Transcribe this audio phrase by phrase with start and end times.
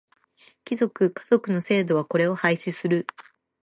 [0.65, 3.05] 皇族、華族の制度はこれを廃止する。